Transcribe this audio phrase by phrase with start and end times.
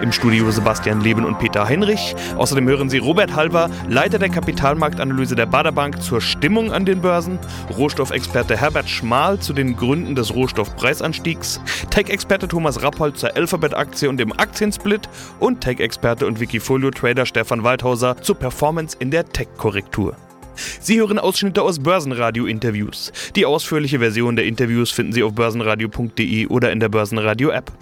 [0.00, 2.14] Im Studio Sebastian Leben und Peter Heinrich.
[2.36, 7.38] Außerdem hören Sie Robert Halber, Leiter der Kapitalmarktanalyse der Baderbank zur Stimmung an den Börsen,
[7.76, 11.60] Rohstoffexperte Herbert Schmal zu den Gründen des Rohstoffpreisanstiegs,
[11.90, 18.36] Tech-Experte Thomas Rappold zur Alphabet-Aktie und dem Aktiensplit und Tech-Experte und Wikifolio-Trader Stefan Waldhauser zur
[18.36, 20.16] Performance in der Tech-Korrektur.
[20.80, 23.12] Sie hören Ausschnitte aus Börsenradio-Interviews.
[23.36, 27.72] Die ausführliche Version der Interviews finden Sie auf börsenradio.de oder in der Börsenradio-App.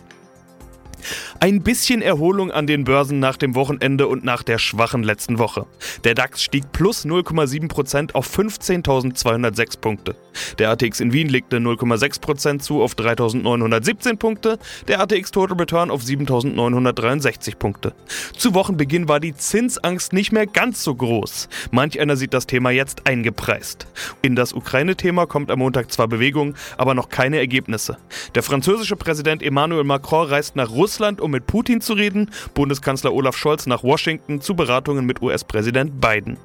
[1.40, 5.66] Ein bisschen Erholung an den Börsen nach dem Wochenende und nach der schwachen letzten Woche.
[6.02, 10.16] Der DAX stieg plus 0,7% auf 15.206 Punkte.
[10.58, 16.02] Der ATX in Wien legte 0,6% zu auf 3.917 Punkte, der ATX Total Return auf
[16.02, 17.94] 7.963 Punkte.
[18.36, 21.48] Zu Wochenbeginn war die Zinsangst nicht mehr ganz so groß.
[21.70, 23.86] Manch einer sieht das Thema jetzt eingepreist.
[24.22, 27.98] In das Ukraine-Thema kommt am Montag zwar Bewegung, aber noch keine Ergebnisse.
[28.34, 33.12] Der französische Präsident Emmanuel Macron reist nach Russland, um um mit Putin zu reden, Bundeskanzler
[33.12, 36.38] Olaf Scholz nach Washington zu Beratungen mit US-Präsident Biden.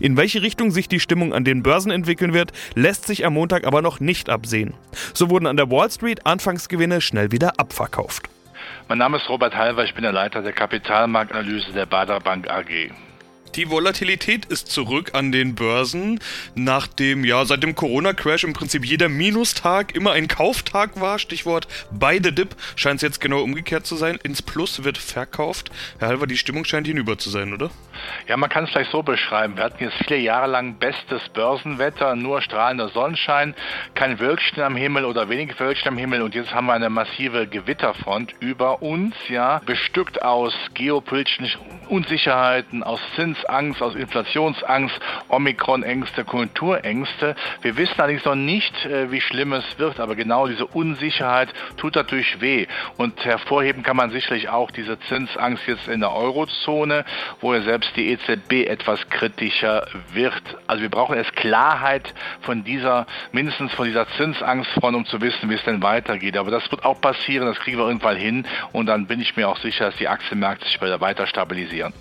[0.00, 3.66] In welche Richtung sich die Stimmung an den Börsen entwickeln wird, lässt sich am Montag
[3.66, 4.74] aber noch nicht absehen.
[5.12, 8.28] So wurden an der Wall Street Anfangsgewinne schnell wieder abverkauft.
[8.88, 12.90] Mein Name ist Robert Halver, ich bin der Leiter der Kapitalmarktanalyse der Bader Bank AG.
[13.54, 16.20] Die Volatilität ist zurück an den Börsen,
[16.54, 21.18] nachdem ja seit dem Corona-Crash im Prinzip jeder Minustag immer ein Kauftag war.
[21.18, 24.18] Stichwort bei the Dip scheint es jetzt genau umgekehrt zu sein.
[24.22, 25.70] Ins Plus wird verkauft.
[25.98, 27.70] Herr Halver, die Stimmung scheint hinüber zu sein, oder?
[28.26, 29.56] Ja, man kann es vielleicht so beschreiben.
[29.56, 33.54] Wir hatten jetzt viele Jahre lang bestes Börsenwetter, nur strahlender Sonnenschein,
[33.94, 37.46] kein Wölkchen am Himmel oder wenige Wölkchen am Himmel und jetzt haben wir eine massive
[37.46, 41.48] Gewitterfront über uns, ja, bestückt aus geopolitischen
[41.88, 43.00] Unsicherheiten, aus
[43.38, 47.34] Zinsangst, aus Inflationsangst, Omikron-Ängste, Konjunkturängste.
[47.62, 51.94] Wir wissen allerdings noch nicht, äh, wie schlimm es wird, aber genau diese Unsicherheit tut
[51.94, 52.66] natürlich weh.
[52.96, 57.04] Und hervorheben kann man sicherlich auch diese Zinsangst jetzt in der Eurozone,
[57.40, 60.42] wo ja selbst die EZB etwas kritischer wird.
[60.66, 65.54] Also wir brauchen erst Klarheit von dieser, mindestens von dieser Zinsangstfront, um zu wissen, wie
[65.54, 66.36] es denn weitergeht.
[66.36, 69.48] Aber das wird auch passieren, das kriegen wir irgendwann hin und dann bin ich mir
[69.48, 71.92] auch sicher, dass die Aktienmärkte sich weiter stabilisieren.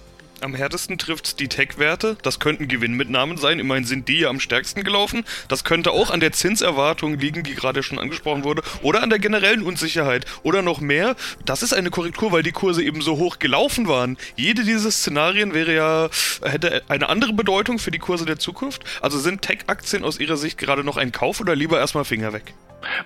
[0.42, 2.16] Am härtesten trifft die Tech-Werte.
[2.22, 3.60] Das könnten Gewinnmitnahmen sein.
[3.60, 5.24] Immerhin sind die ja am stärksten gelaufen.
[5.48, 8.62] Das könnte auch an der Zinserwartung liegen, die gerade schon angesprochen wurde.
[8.84, 10.26] Oder an der generellen Unsicherheit.
[10.44, 11.16] Oder noch mehr.
[11.46, 14.18] Das ist eine Korrektur, weil die Kurse eben so hoch gelaufen waren.
[14.36, 16.10] Jede dieser Szenarien wäre ja,
[16.44, 18.84] hätte eine andere Bedeutung für die Kurse der Zukunft.
[19.02, 22.54] Also sind Tech-Aktien aus Ihrer Sicht gerade noch ein Kauf oder lieber erstmal Finger weg?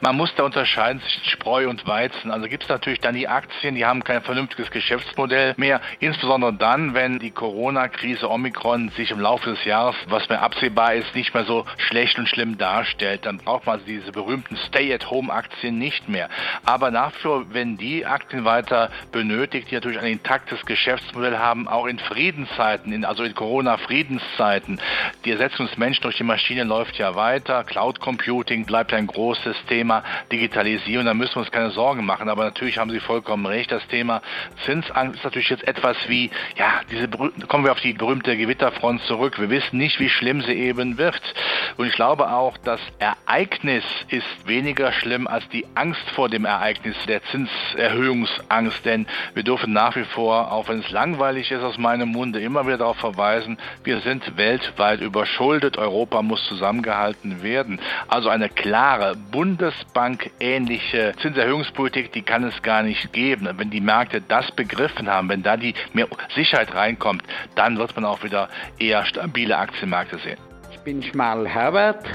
[0.02, 2.32] Man muss da unterscheiden zwischen Spreu und Weizen.
[2.32, 5.82] Also gibt es natürlich dann die Aktien, die haben kein vernünftiges Geschäftsmodell mehr.
[6.00, 11.16] Insbesondere dann, wenn die Corona-Krise Omikron sich im Laufe des Jahres, was mir absehbar ist,
[11.16, 13.26] nicht mehr so schlecht und schlimm darstellt.
[13.26, 16.30] Dann braucht man diese berühmten Stay-at-Home-Aktien nicht mehr.
[16.66, 21.68] Aber nach wie vor, wenn die Aktien weiter benötigt, die natürlich ein intaktes Geschäftsmodell haben,
[21.68, 24.80] auch in Friedenszeiten, in, also in Corona-Friedenszeiten,
[25.26, 27.64] die Ersetzung des Menschen durch die Maschine läuft ja weiter.
[27.64, 32.28] Cloud Computing bleibt ein großes Thema Digitalisierung, da müssen wir uns keine Sorgen machen.
[32.28, 33.72] Aber natürlich haben Sie vollkommen recht.
[33.72, 34.22] Das Thema
[34.66, 37.08] Zinsangst ist natürlich jetzt etwas wie, ja, diese
[37.48, 39.40] kommen wir auf die berühmte Gewitterfront zurück.
[39.40, 41.22] Wir wissen nicht, wie schlimm sie eben wird.
[41.78, 46.98] Und ich glaube auch, das Ereignis ist weniger schlimm als die Angst vor dem Ereignis,
[47.08, 48.84] der Zinserhöhungsangst.
[48.84, 52.68] Denn wir dürfen nach wie vor, auch wenn es langweilig ist aus meinem Munde, immer
[52.68, 55.78] wieder darauf verweisen, wir sind weltweit überschuldet.
[55.78, 57.80] Europa muss zusammengehalten werden.
[58.10, 63.50] Also eine klare, bunte Bundesbank-ähnliche Zinserhöhungspolitik, die kann es gar nicht geben.
[63.58, 67.24] Wenn die Märkte das begriffen haben, wenn da die mehr Sicherheit reinkommt,
[67.56, 68.48] dann wird man auch wieder
[68.80, 70.38] eher stabile Aktienmärkte sehen.
[70.72, 72.06] Ich bin Schmal Herbert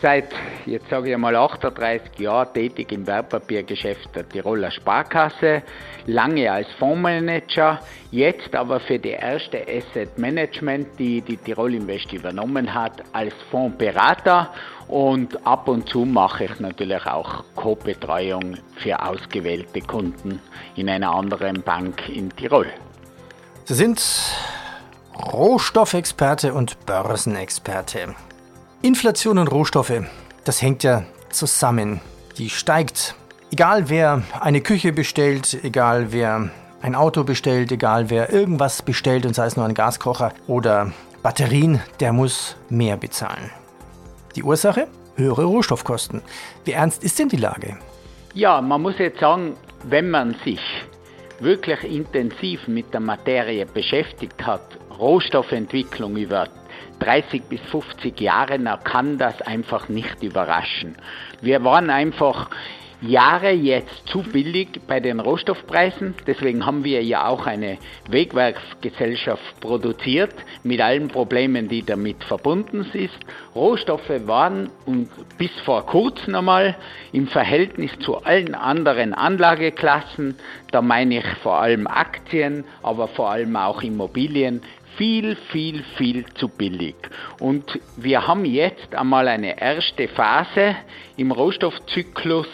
[0.00, 0.32] seit,
[0.66, 5.62] jetzt sage ich mal, 38 Jahren tätig im Wertpapiergeschäft der Tiroler Sparkasse,
[6.06, 7.80] lange als Fondsmanager,
[8.10, 14.52] jetzt aber für die erste Asset Management, die die Tirol Invest übernommen hat, als Fondsberater
[14.88, 20.40] und ab und zu mache ich natürlich auch Co-Betreuung für ausgewählte Kunden
[20.76, 22.68] in einer anderen Bank in Tirol.
[23.64, 24.02] Sie sind
[25.14, 28.14] Rohstoffexperte und Börsenexperte.
[28.80, 30.04] Inflation und Rohstoffe,
[30.44, 32.00] das hängt ja zusammen.
[32.36, 33.16] Die steigt.
[33.50, 39.34] Egal wer eine Küche bestellt, egal wer ein Auto bestellt, egal wer irgendwas bestellt und
[39.34, 40.92] sei es nur ein Gaskocher oder
[41.24, 43.50] Batterien, der muss mehr bezahlen.
[44.36, 44.86] Die Ursache?
[45.16, 46.22] Höhere Rohstoffkosten.
[46.64, 47.76] Wie ernst ist denn die Lage?
[48.34, 50.60] Ja, man muss jetzt sagen, wenn man sich
[51.40, 54.62] wirklich intensiv mit der Materie beschäftigt hat,
[54.96, 56.46] Rohstoffentwicklung über
[57.00, 60.96] 30 bis 50 Jahre, dann kann das einfach nicht überraschen.
[61.40, 62.50] Wir waren einfach
[63.00, 66.14] Jahre jetzt zu billig bei den Rohstoffpreisen.
[66.26, 67.78] Deswegen haben wir ja auch eine
[68.08, 70.34] Wegwerfgesellschaft produziert
[70.64, 73.10] mit allen Problemen, die damit verbunden sind.
[73.54, 76.76] Rohstoffe waren und bis vor kurzem einmal
[77.12, 80.36] im Verhältnis zu allen anderen Anlageklassen,
[80.72, 84.60] da meine ich vor allem Aktien, aber vor allem auch Immobilien,
[84.98, 86.96] viel, viel, viel zu billig.
[87.40, 90.76] Und wir haben jetzt einmal eine erste Phase
[91.16, 92.48] im Rohstoffzyklus,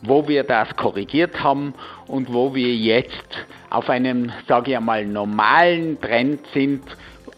[0.00, 1.74] wo wir das korrigiert haben
[2.08, 6.82] und wo wir jetzt auf einem, sage ich einmal, normalen Trend sind,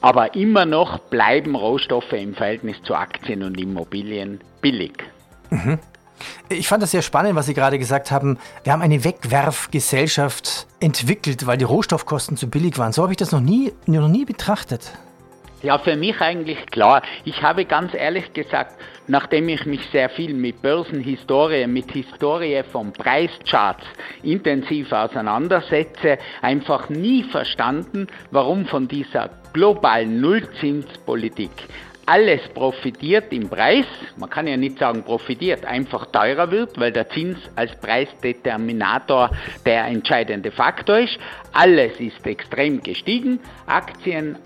[0.00, 4.94] aber immer noch bleiben Rohstoffe im Verhältnis zu Aktien und Immobilien billig.
[5.50, 5.78] Mhm.
[6.48, 8.38] Ich fand das sehr spannend, was Sie gerade gesagt haben.
[8.62, 12.92] Wir haben eine Wegwerfgesellschaft entwickelt, weil die Rohstoffkosten zu billig waren.
[12.92, 14.92] So habe ich das noch nie, noch nie betrachtet.
[15.64, 17.00] Ja, für mich eigentlich klar.
[17.24, 18.74] Ich habe ganz ehrlich gesagt,
[19.06, 23.82] nachdem ich mich sehr viel mit Börsenhistorie, mit Historie von Preischarts
[24.22, 31.50] intensiv auseinandersetze, einfach nie verstanden, warum von dieser globalen Nullzinspolitik
[32.06, 33.86] alles profitiert im Preis,
[34.16, 39.30] man kann ja nicht sagen profitiert, einfach teurer wird, weil der Zins als Preisdeterminator
[39.64, 41.18] der entscheidende Faktor ist.
[41.52, 44.36] Alles ist extrem gestiegen, Aktien,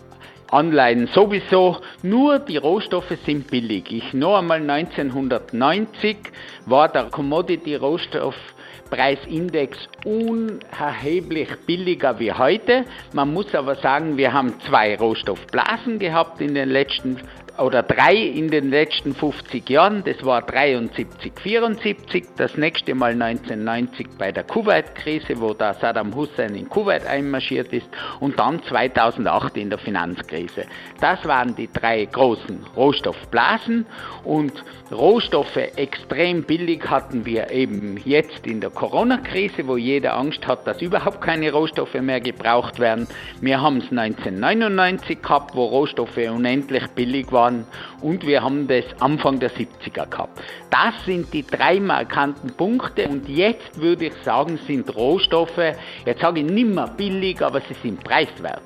[0.50, 3.92] Anleihen sowieso, nur die Rohstoffe sind billig.
[3.92, 6.16] Ich noch einmal 1990
[6.64, 9.76] war der Commodity Rohstoffpreisindex
[10.06, 12.86] unerheblich billiger wie heute.
[13.12, 17.18] Man muss aber sagen, wir haben zwei Rohstoffblasen gehabt in den letzten
[17.58, 20.04] oder drei in den letzten 50 Jahren.
[20.04, 26.54] Das war 73, 74, das nächste Mal 1990 bei der Kuwait-Krise, wo da Saddam Hussein
[26.54, 27.88] in Kuwait einmarschiert ist
[28.20, 30.64] und dann 2008 in der Finanzkrise.
[31.00, 33.86] Das waren die drei großen Rohstoffblasen
[34.24, 34.52] und
[34.92, 40.80] Rohstoffe extrem billig hatten wir eben jetzt in der Corona-Krise, wo jeder Angst hat, dass
[40.80, 43.06] überhaupt keine Rohstoffe mehr gebraucht werden.
[43.40, 47.66] Wir haben es 1999 gehabt, wo Rohstoffe unendlich billig waren waren
[48.00, 50.40] und wir haben das Anfang der 70er gehabt.
[50.70, 55.58] Das sind die drei markanten Punkte und jetzt würde ich sagen, sind Rohstoffe,
[56.04, 58.62] jetzt sage ich nicht mehr billig, aber sie sind preiswert.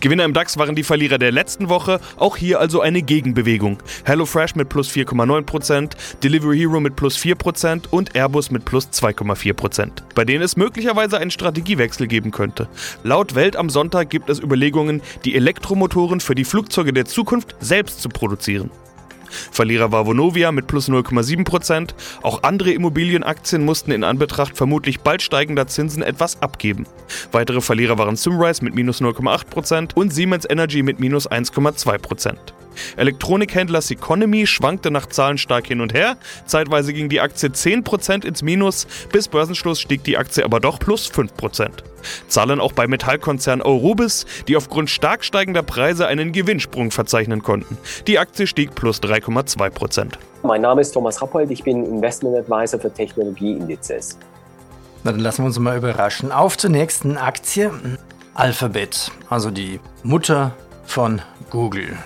[0.00, 3.82] Gewinner im DAX waren die Verlierer der letzten Woche, auch hier also eine Gegenbewegung.
[4.04, 10.24] HelloFresh mit plus 4,9%, Delivery Hero mit plus 4% und Airbus mit plus 2,4%, bei
[10.24, 12.68] denen es möglicherweise einen Strategiewechsel geben könnte.
[13.02, 18.00] Laut Welt am Sonntag gibt es Überlegungen, die Elektromotoren für die Flugzeuge der Zukunft selbst
[18.02, 18.70] zu produzieren.
[19.50, 21.94] Verlierer war Vonovia mit plus 0,7%.
[22.22, 26.86] Auch andere Immobilienaktien mussten in Anbetracht vermutlich bald steigender Zinsen etwas abgeben.
[27.32, 32.36] Weitere Verlierer waren Simrise mit minus 0,8% und Siemens Energy mit minus 1,2%.
[32.96, 36.16] Elektronikhändler Seconomy schwankte nach Zahlen stark hin und her.
[36.46, 41.10] Zeitweise ging die Aktie 10% ins Minus, bis Börsenschluss stieg die Aktie aber doch plus
[41.10, 41.70] 5%.
[42.28, 47.76] Zahlen auch bei Metallkonzern Eurubis, die aufgrund stark steigender Preise einen Gewinnsprung verzeichnen konnten.
[48.06, 50.14] Die Aktie stieg plus 3,2%.
[50.42, 54.18] Mein Name ist Thomas Rappold, ich bin Investment Advisor für Technologieindizes.
[55.04, 56.32] Na, dann lassen wir uns mal überraschen.
[56.32, 57.70] Auf zur nächsten Aktie.
[58.34, 60.52] Alphabet, also die Mutter
[60.84, 61.96] von Google.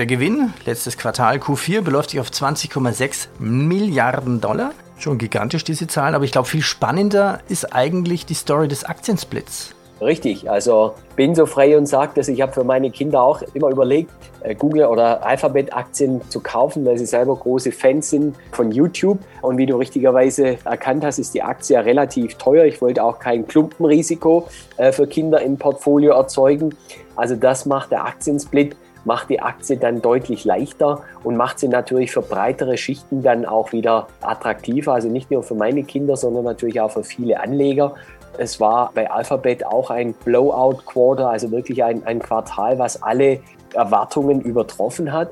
[0.00, 4.72] Der Gewinn, letztes Quartal Q4, beläuft sich auf 20,6 Milliarden Dollar.
[4.96, 9.74] Schon gigantisch diese Zahlen, aber ich glaube, viel spannender ist eigentlich die Story des Aktiensplits.
[10.00, 13.68] Richtig, also bin so frei und sage dass ich habe für meine Kinder auch immer
[13.68, 14.10] überlegt,
[14.42, 19.18] äh, Google oder Alphabet-Aktien zu kaufen, weil sie selber große Fans sind von YouTube.
[19.42, 22.64] Und wie du richtigerweise erkannt hast, ist die Aktie ja relativ teuer.
[22.64, 26.74] Ich wollte auch kein Klumpenrisiko äh, für Kinder im Portfolio erzeugen.
[27.16, 32.12] Also das macht der Aktiensplit macht die Aktie dann deutlich leichter und macht sie natürlich
[32.12, 34.94] für breitere Schichten dann auch wieder attraktiver.
[34.94, 37.94] Also nicht nur für meine Kinder, sondern natürlich auch für viele Anleger.
[38.38, 43.40] Es war bei Alphabet auch ein Blowout-Quarter, also wirklich ein, ein Quartal, was alle
[43.74, 45.30] Erwartungen übertroffen hat.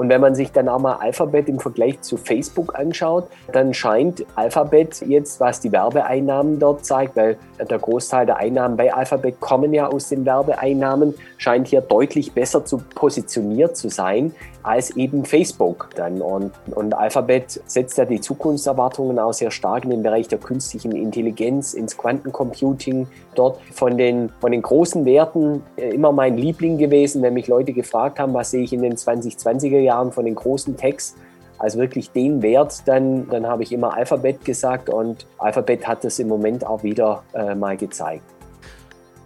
[0.00, 4.24] Und wenn man sich dann auch mal Alphabet im Vergleich zu Facebook anschaut, dann scheint
[4.34, 9.74] Alphabet jetzt, was die Werbeeinnahmen dort zeigt, weil der Großteil der Einnahmen bei Alphabet kommen
[9.74, 15.88] ja aus den Werbeeinnahmen, scheint hier deutlich besser zu positioniert zu sein als eben Facebook
[15.96, 16.20] dann.
[16.20, 20.92] Und, und Alphabet setzt ja die Zukunftserwartungen auch sehr stark in den Bereich der künstlichen
[20.92, 23.06] Intelligenz, ins Quantencomputing.
[23.34, 27.72] Dort von den, von den großen Werten äh, immer mein Liebling gewesen, wenn mich Leute
[27.72, 31.14] gefragt haben, was sehe ich in den 2020er Jahren von den großen Techs
[31.60, 36.18] als wirklich den Wert, dann, dann habe ich immer Alphabet gesagt und Alphabet hat das
[36.18, 38.24] im Moment auch wieder äh, mal gezeigt.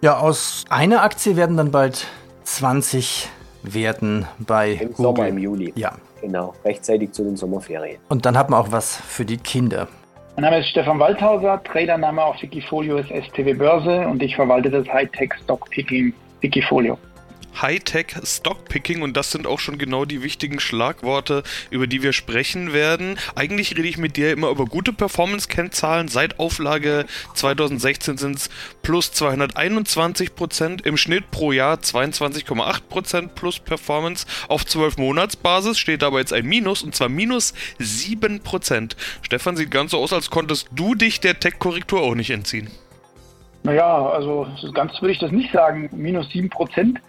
[0.01, 2.05] Ja, aus einer Aktie werden dann bald
[2.43, 3.29] 20
[3.73, 4.95] werden bei Im Google.
[4.95, 5.73] Sommer, im Juli.
[5.75, 5.93] Ja.
[6.21, 7.97] Genau, rechtzeitig zu den Sommerferien.
[8.09, 9.87] Und dann hat man auch was für die Kinder.
[10.35, 14.87] Mein Name ist Stefan Waldhauser, Tradername auf Wikifolio ist STW Börse und ich verwalte das
[14.89, 16.97] Hightech Stock Picking Wikifolio.
[17.61, 22.73] Hightech Stockpicking und das sind auch schon genau die wichtigen Schlagworte, über die wir sprechen
[22.73, 23.17] werden.
[23.35, 26.07] Eigentlich rede ich mit dir immer über gute Performance-Kennzahlen.
[26.07, 28.49] Seit Auflage 2016 sind es
[28.81, 34.25] plus 221 Prozent, im Schnitt pro Jahr 22,8 Prozent plus Performance.
[34.47, 38.95] Auf 12 Monatsbasis steht aber jetzt ein Minus und zwar minus 7 Prozent.
[39.21, 42.69] Stefan sieht ganz so aus, als konntest du dich der Tech-Korrektur auch nicht entziehen.
[43.63, 45.89] Naja, also ganz würde ich das nicht sagen.
[45.91, 46.99] Minus 7 Prozent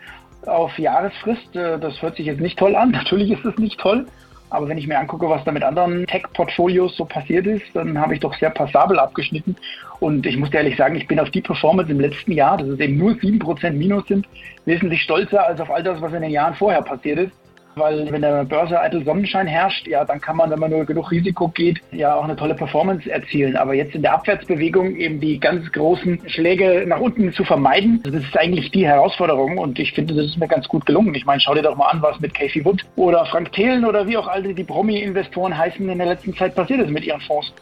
[0.48, 2.90] auf Jahresfrist, äh, das hört sich jetzt nicht toll an.
[2.92, 4.06] Natürlich ist es nicht toll.
[4.48, 8.14] Aber wenn ich mir angucke, was da mit anderen Tech-Portfolios so passiert ist, dann habe
[8.14, 9.56] ich doch sehr passabel abgeschnitten.
[9.98, 12.78] Und ich muss ehrlich sagen, ich bin auf die Performance im letzten Jahr, dass es
[12.78, 14.26] eben nur 7% Minus sind,
[14.64, 17.32] wesentlich stolzer als auf all das, was in den Jahren vorher passiert ist.
[17.78, 21.10] Weil wenn der Börse eitel Sonnenschein herrscht, ja, dann kann man, wenn man nur genug
[21.10, 23.54] Risiko geht, ja auch eine tolle Performance erzielen.
[23.54, 28.14] Aber jetzt in der Abwärtsbewegung eben die ganz großen Schläge nach unten zu vermeiden, das
[28.14, 29.58] ist eigentlich die Herausforderung.
[29.58, 31.14] Und ich finde, das ist mir ganz gut gelungen.
[31.14, 34.06] Ich meine, schau dir doch mal an, was mit Casey Wood oder Frank Thelen oder
[34.06, 37.52] wie auch alle die Promi-Investoren heißen in der letzten Zeit passiert ist mit ihren Fonds.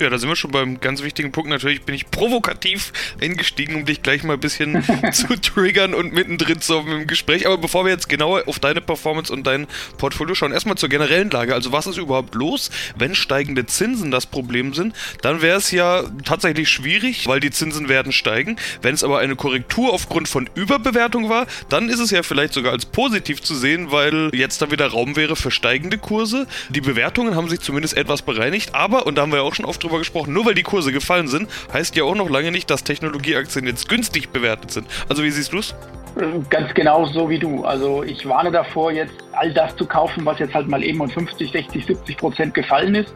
[0.00, 1.50] Ja, da sind wir schon beim ganz wichtigen Punkt.
[1.50, 6.60] Natürlich bin ich provokativ eingestiegen, um dich gleich mal ein bisschen zu triggern und mittendrin
[6.60, 7.46] zu im Gespräch.
[7.46, 11.30] Aber bevor wir jetzt genauer auf deine Performance und dein Portfolio schauen, erstmal zur generellen
[11.30, 11.52] Lage.
[11.52, 14.94] Also was ist überhaupt los, wenn steigende Zinsen das Problem sind?
[15.22, 18.56] Dann wäre es ja tatsächlich schwierig, weil die Zinsen werden steigen.
[18.82, 22.72] Wenn es aber eine Korrektur aufgrund von Überbewertung war, dann ist es ja vielleicht sogar
[22.72, 26.46] als positiv zu sehen, weil jetzt da wieder Raum wäre für steigende Kurse.
[26.68, 29.64] Die Bewertungen haben sich zumindest etwas bereinigt, aber, und da haben wir ja auch schon
[29.64, 32.70] oft drüber gesprochen, nur weil die Kurse gefallen sind, heißt ja auch noch lange nicht,
[32.70, 34.86] dass Technologieaktien jetzt günstig bewertet sind.
[35.08, 35.74] Also wie siehst du es?
[36.50, 37.64] Ganz genau so wie du.
[37.64, 41.08] Also ich warne davor, jetzt all das zu kaufen, was jetzt halt mal eben um
[41.08, 43.14] 50, 60, 70 Prozent gefallen ist.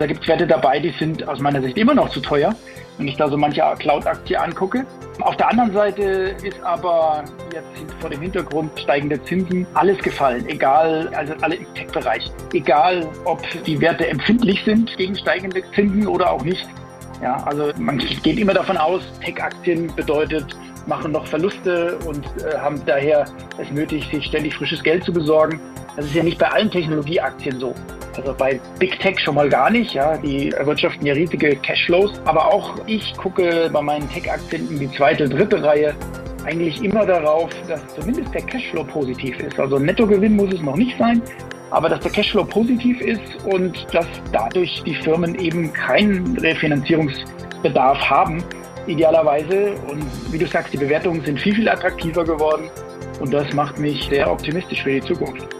[0.00, 2.54] Da gibt es Werte dabei, die sind aus meiner Sicht immer noch zu teuer,
[2.96, 4.86] wenn ich da so manche Cloud-Aktie angucke.
[5.20, 7.68] Auf der anderen Seite ist aber jetzt
[8.00, 13.78] vor dem Hintergrund steigender Zinsen alles gefallen, egal, also alle im Tech-Bereich, egal ob die
[13.78, 16.66] Werte empfindlich sind gegen steigende Zinsen oder auch nicht.
[17.22, 20.46] Ja, also man geht immer davon aus, Tech-Aktien bedeutet,
[20.86, 23.26] machen noch Verluste und äh, haben daher
[23.58, 25.60] es nötig, sich ständig frisches Geld zu besorgen.
[25.94, 27.74] Das ist ja nicht bei allen Technologieaktien so.
[28.20, 29.94] Also bei Big Tech schon mal gar nicht.
[29.94, 32.20] Ja, die erwirtschaften ja riesige Cashflows.
[32.26, 35.94] Aber auch ich gucke bei meinen Tech-Aktien in die zweite, dritte Reihe
[36.44, 39.58] eigentlich immer darauf, dass zumindest der Cashflow positiv ist.
[39.58, 41.22] Also Nettogewinn muss es noch nicht sein,
[41.70, 48.44] aber dass der Cashflow positiv ist und dass dadurch die Firmen eben keinen Refinanzierungsbedarf haben,
[48.86, 49.74] idealerweise.
[49.88, 52.70] Und wie du sagst, die Bewertungen sind viel, viel attraktiver geworden
[53.20, 55.59] und das macht mich sehr optimistisch für die Zukunft.